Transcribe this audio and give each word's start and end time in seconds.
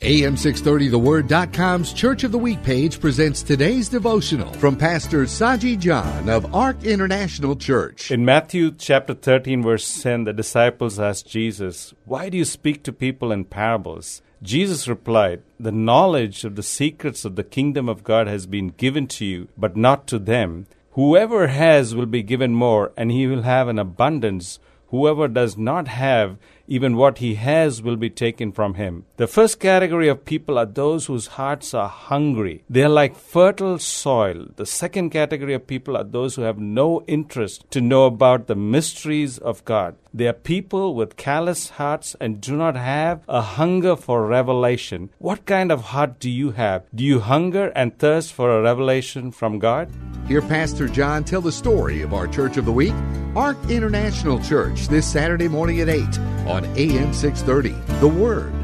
AM630TheWord.com's 0.00 1.92
Church 1.92 2.24
of 2.24 2.32
the 2.32 2.38
Week 2.38 2.60
page 2.64 2.98
presents 2.98 3.44
today's 3.44 3.88
devotional 3.88 4.52
from 4.54 4.76
Pastor 4.76 5.22
Saji 5.22 5.78
John 5.78 6.28
of 6.28 6.52
Ark 6.52 6.82
International 6.82 7.54
Church. 7.54 8.10
In 8.10 8.24
Matthew 8.24 8.72
chapter 8.72 9.14
13, 9.14 9.62
verse 9.62 10.02
10, 10.02 10.24
the 10.24 10.32
disciples 10.32 10.98
asked 10.98 11.28
Jesus, 11.28 11.94
Why 12.06 12.28
do 12.28 12.36
you 12.36 12.44
speak 12.44 12.82
to 12.82 12.92
people 12.92 13.30
in 13.30 13.44
parables? 13.44 14.20
Jesus 14.42 14.88
replied, 14.88 15.42
The 15.60 15.72
knowledge 15.72 16.44
of 16.44 16.56
the 16.56 16.64
secrets 16.64 17.24
of 17.24 17.36
the 17.36 17.44
kingdom 17.44 17.88
of 17.88 18.02
God 18.02 18.26
has 18.26 18.46
been 18.46 18.70
given 18.70 19.06
to 19.06 19.24
you, 19.24 19.48
but 19.56 19.76
not 19.76 20.08
to 20.08 20.18
them. 20.18 20.66
Whoever 20.94 21.46
has 21.46 21.94
will 21.94 22.06
be 22.06 22.22
given 22.24 22.52
more, 22.52 22.92
and 22.96 23.12
he 23.12 23.28
will 23.28 23.42
have 23.42 23.68
an 23.68 23.78
abundance. 23.78 24.58
Whoever 24.94 25.26
does 25.26 25.56
not 25.58 25.88
have, 25.88 26.36
even 26.68 26.96
what 26.96 27.18
he 27.18 27.34
has 27.34 27.82
will 27.82 27.96
be 27.96 28.10
taken 28.10 28.52
from 28.52 28.74
him. 28.74 29.06
The 29.16 29.26
first 29.26 29.58
category 29.58 30.06
of 30.06 30.24
people 30.24 30.56
are 30.56 30.66
those 30.66 31.06
whose 31.06 31.26
hearts 31.38 31.74
are 31.74 31.88
hungry. 31.88 32.62
They 32.70 32.84
are 32.84 32.88
like 33.00 33.16
fertile 33.16 33.80
soil. 33.80 34.46
The 34.54 34.66
second 34.66 35.10
category 35.10 35.52
of 35.52 35.66
people 35.66 35.96
are 35.96 36.04
those 36.04 36.36
who 36.36 36.42
have 36.42 36.60
no 36.60 37.02
interest 37.08 37.68
to 37.72 37.80
know 37.80 38.04
about 38.06 38.46
the 38.46 38.54
mysteries 38.54 39.36
of 39.38 39.64
God. 39.64 39.96
They 40.12 40.28
are 40.28 40.32
people 40.54 40.94
with 40.94 41.16
callous 41.16 41.70
hearts 41.70 42.14
and 42.20 42.40
do 42.40 42.56
not 42.56 42.76
have 42.76 43.24
a 43.28 43.40
hunger 43.40 43.96
for 43.96 44.24
revelation. 44.24 45.10
What 45.18 45.44
kind 45.44 45.72
of 45.72 45.86
heart 45.86 46.20
do 46.20 46.30
you 46.30 46.52
have? 46.52 46.84
Do 46.94 47.02
you 47.02 47.18
hunger 47.18 47.72
and 47.74 47.98
thirst 47.98 48.32
for 48.32 48.56
a 48.56 48.62
revelation 48.62 49.32
from 49.32 49.58
God? 49.58 49.90
Hear 50.26 50.40
Pastor 50.40 50.88
John 50.88 51.22
tell 51.22 51.42
the 51.42 51.52
story 51.52 52.00
of 52.00 52.14
our 52.14 52.26
Church 52.26 52.56
of 52.56 52.64
the 52.64 52.72
Week, 52.72 52.94
Ark 53.36 53.58
International 53.68 54.40
Church, 54.40 54.88
this 54.88 55.06
Saturday 55.06 55.48
morning 55.48 55.80
at 55.80 55.90
8 55.90 56.18
on 56.46 56.64
AM 56.76 57.12
630. 57.12 57.70
The 58.00 58.08
Word. 58.08 58.63